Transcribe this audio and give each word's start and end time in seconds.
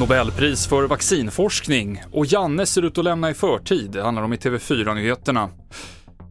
Nobelpris 0.00 0.66
för 0.66 0.86
vaccinforskning 0.86 2.02
och 2.12 2.26
Janne 2.26 2.66
ser 2.66 2.82
ut 2.82 2.98
att 2.98 3.04
lämna 3.04 3.30
i 3.30 3.34
förtid, 3.34 3.90
det 3.90 4.02
handlar 4.02 4.22
om 4.22 4.32
i 4.32 4.36
TV4-nyheterna. 4.36 5.48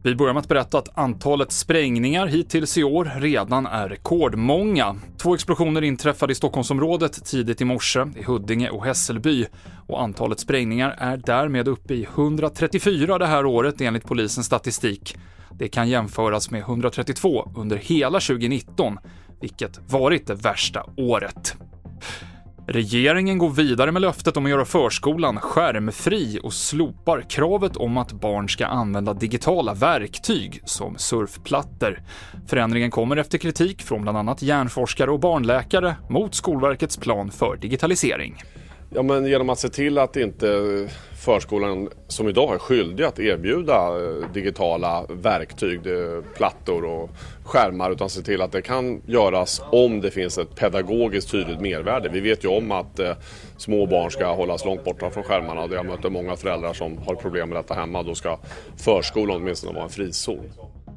Vi 0.02 0.14
börjar 0.14 0.34
med 0.34 0.40
att 0.40 0.48
berätta 0.48 0.78
att 0.78 0.98
antalet 0.98 1.52
sprängningar 1.52 2.26
hittills 2.26 2.78
i 2.78 2.84
år 2.84 3.12
redan 3.16 3.66
är 3.66 3.88
rekordmånga. 3.88 4.96
Två 5.22 5.34
explosioner 5.34 5.82
inträffade 5.82 6.32
i 6.32 6.34
Stockholmsområdet 6.34 7.24
tidigt 7.24 7.60
i 7.60 7.64
morse, 7.64 8.06
i 8.16 8.22
Huddinge 8.22 8.70
och 8.70 8.84
Hässelby. 8.84 9.46
Och 9.86 10.02
antalet 10.02 10.40
sprängningar 10.40 10.94
är 10.98 11.16
därmed 11.16 11.68
uppe 11.68 11.94
i 11.94 12.04
134 12.04 13.18
det 13.18 13.26
här 13.26 13.46
året 13.46 13.80
enligt 13.80 14.04
polisens 14.04 14.46
statistik. 14.46 15.16
Det 15.58 15.68
kan 15.68 15.88
jämföras 15.88 16.50
med 16.50 16.60
132 16.60 17.52
under 17.56 17.76
hela 17.76 18.20
2019, 18.20 18.98
vilket 19.40 19.80
varit 19.90 20.26
det 20.26 20.34
värsta 20.34 20.84
året. 20.96 21.56
Regeringen 22.66 23.38
går 23.38 23.50
vidare 23.50 23.92
med 23.92 24.02
löftet 24.02 24.36
om 24.36 24.44
att 24.44 24.50
göra 24.50 24.64
förskolan 24.64 25.40
skärmfri 25.40 26.40
och 26.42 26.52
slopar 26.52 27.24
kravet 27.30 27.76
om 27.76 27.96
att 27.96 28.12
barn 28.12 28.48
ska 28.48 28.66
använda 28.66 29.14
digitala 29.14 29.74
verktyg 29.74 30.62
som 30.64 30.98
surfplattor. 30.98 32.02
Förändringen 32.46 32.90
kommer 32.90 33.16
efter 33.16 33.38
kritik 33.38 33.82
från 33.82 34.02
bland 34.02 34.18
annat 34.18 34.42
hjärnforskare 34.42 35.10
och 35.10 35.20
barnläkare 35.20 35.96
mot 36.08 36.34
Skolverkets 36.34 36.96
plan 36.96 37.30
för 37.30 37.56
digitalisering. 37.56 38.42
Ja, 38.92 39.02
men 39.02 39.26
genom 39.26 39.50
att 39.50 39.58
se 39.58 39.68
till 39.68 39.98
att 39.98 40.16
inte 40.16 40.46
förskolan 41.16 41.88
som 42.08 42.28
idag 42.28 42.54
är 42.54 42.58
skyldig 42.58 43.04
att 43.04 43.18
erbjuda 43.18 43.74
eh, 43.74 44.32
digitala 44.32 45.06
verktyg, 45.08 45.86
eh, 45.86 46.22
plattor 46.36 46.84
och 46.84 47.10
skärmar 47.44 47.90
utan 47.90 48.10
se 48.10 48.22
till 48.22 48.42
att 48.42 48.52
det 48.52 48.62
kan 48.62 49.02
göras 49.06 49.62
om 49.72 50.00
det 50.00 50.10
finns 50.10 50.38
ett 50.38 50.54
pedagogiskt 50.54 51.30
tydligt 51.30 51.60
mervärde. 51.60 52.08
Vi 52.08 52.20
vet 52.20 52.44
ju 52.44 52.48
om 52.48 52.72
att 52.72 52.98
eh, 52.98 53.12
små 53.56 53.86
barn 53.86 54.10
ska 54.10 54.34
hållas 54.34 54.64
långt 54.64 54.84
borta 54.84 55.10
från 55.10 55.24
skärmarna 55.24 55.60
och 55.60 55.72
jag 55.72 55.86
möter 55.86 56.10
många 56.10 56.36
föräldrar 56.36 56.72
som 56.72 56.98
har 56.98 57.14
problem 57.14 57.48
med 57.48 57.58
detta 57.58 57.74
hemma. 57.74 58.02
Då 58.02 58.14
ska 58.14 58.38
förskolan 58.76 59.36
åtminstone 59.36 59.72
vara 59.72 59.84
en 59.84 59.90
frizon. 59.90 60.52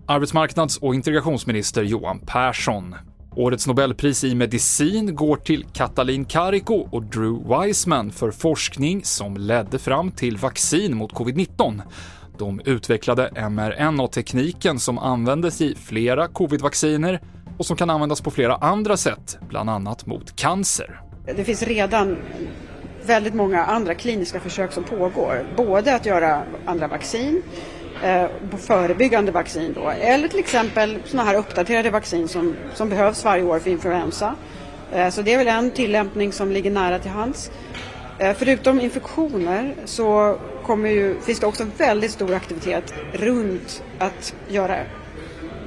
Arbetsmarknads 0.06 0.78
och 0.78 0.96
integrationsminister 0.96 1.84
Johan 1.84 2.20
Persson 2.20 2.96
Årets 3.36 3.68
Nobelpris 3.68 4.24
i 4.24 4.36
medicin 4.36 5.16
går 5.16 5.36
till 5.36 5.66
Katalin 5.74 6.26
Karikó 6.26 6.88
och 6.92 7.04
Drew 7.04 7.48
Weissman 7.48 8.12
för 8.12 8.32
forskning 8.32 9.04
som 9.04 9.38
ledde 9.38 9.80
fram 9.80 10.12
till 10.12 10.38
vaccin 10.38 10.98
mot 10.98 11.14
covid-19. 11.14 11.82
De 12.38 12.62
utvecklade 12.66 13.50
mRNA-tekniken 13.50 14.80
som 14.80 14.98
användes 14.98 15.62
i 15.62 15.76
flera 15.76 16.28
covid-vacciner 16.28 17.22
och 17.58 17.66
som 17.66 17.78
kan 17.78 17.90
användas 17.90 18.22
på 18.22 18.32
flera 18.32 18.56
andra 18.56 18.98
sätt, 18.98 19.38
bland 19.50 19.70
annat 19.70 20.06
mot 20.06 20.36
cancer. 20.36 21.02
Det 21.36 21.44
finns 21.44 21.64
redan 21.64 22.18
väldigt 23.06 23.34
många 23.34 23.66
andra 23.66 23.96
kliniska 23.96 24.40
försök 24.40 24.72
som 24.72 24.84
pågår. 24.84 25.46
Både 25.58 25.96
att 25.96 26.06
göra 26.06 26.44
andra 26.66 26.88
vaccin 26.88 27.42
eh, 28.04 28.28
förebyggande 28.58 29.32
vaccin 29.32 29.74
då. 29.74 29.90
Eller 29.90 30.28
till 30.28 30.40
exempel 30.40 30.98
sådana 31.06 31.30
här 31.30 31.38
uppdaterade 31.38 31.90
vaccin 31.90 32.28
som, 32.28 32.56
som 32.74 32.90
behövs 32.90 33.26
varje 33.26 33.44
år 33.44 33.60
för 33.60 33.70
influensa. 33.70 34.36
Eh, 34.94 35.10
så 35.10 35.22
det 35.22 35.34
är 35.34 35.38
väl 35.38 35.48
en 35.48 35.72
tillämpning 35.72 36.32
som 36.32 36.52
ligger 36.52 36.72
nära 36.72 37.00
till 37.00 37.12
hands. 37.12 37.52
Eh, 38.20 38.36
förutom 38.38 38.80
infektioner 38.82 39.76
så 39.86 40.38
kommer 40.66 40.90
ju, 40.90 41.20
finns 41.22 41.40
det 41.40 41.48
också 41.48 41.66
väldigt 41.78 42.12
stor 42.12 42.34
aktivitet 42.34 42.94
runt 43.14 43.84
att 44.00 44.36
göra 44.48 44.80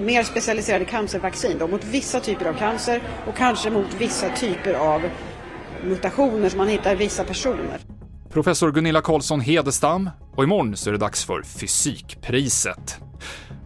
mer 0.01 0.23
specialiserade 0.23 0.85
cancervaccin 0.85 1.59
då, 1.59 1.69
mot 1.69 1.85
vissa 1.85 2.21
typer 2.21 2.47
av 2.47 2.55
cancer 2.55 3.03
och 3.27 3.37
kanske 3.37 3.71
mot 3.71 3.95
vissa 3.99 4.29
typer 4.29 4.75
av 4.75 5.03
mutationer 5.85 6.49
som 6.49 6.59
man 6.59 6.69
hittar 6.69 6.93
i 6.93 6.95
vissa 6.95 7.25
personer 7.25 7.96
professor 8.37 8.73
Gunilla 8.73 9.01
Karlsson 9.01 9.41
Hedestam 9.41 10.11
och 10.37 10.45
imorgon 10.45 10.77
så 10.77 10.91
är 10.91 10.93
det 10.93 10.99
dags 10.99 11.25
för 11.25 11.43
Fysikpriset. 11.43 12.99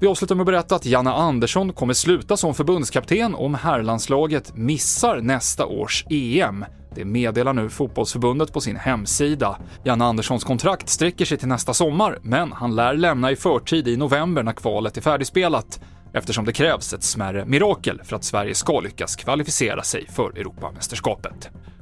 Vi 0.00 0.06
avslutar 0.06 0.34
med 0.34 0.42
att 0.42 0.46
berätta 0.46 0.76
att 0.76 0.86
Janne 0.86 1.10
Andersson 1.10 1.72
kommer 1.72 1.94
sluta 1.94 2.36
som 2.36 2.54
förbundskapten 2.54 3.34
om 3.34 3.54
herrlandslaget 3.54 4.56
missar 4.56 5.20
nästa 5.20 5.66
års 5.66 6.04
EM. 6.10 6.64
Det 6.94 7.04
meddelar 7.04 7.52
nu 7.52 7.68
fotbollsförbundet 7.68 8.52
på 8.52 8.60
sin 8.60 8.76
hemsida. 8.76 9.58
Janne 9.84 10.04
Anderssons 10.04 10.44
kontrakt 10.44 10.88
sträcker 10.88 11.24
sig 11.24 11.38
till 11.38 11.48
nästa 11.48 11.74
sommar, 11.74 12.18
men 12.22 12.52
han 12.52 12.74
lär 12.76 12.94
lämna 12.94 13.30
i 13.30 13.36
förtid 13.36 13.88
i 13.88 13.96
november 13.96 14.42
när 14.42 14.52
kvalet 14.52 14.96
är 14.96 15.00
färdigspelat 15.00 15.80
eftersom 16.12 16.44
det 16.44 16.52
krävs 16.52 16.92
ett 16.92 17.02
smärre 17.02 17.44
mirakel 17.46 18.00
för 18.04 18.16
att 18.16 18.24
Sverige 18.24 18.54
ska 18.54 18.80
lyckas 18.80 19.16
kvalificera 19.16 19.82
sig 19.82 20.06
för 20.08 20.38
Europamästerskapet. 20.38 21.50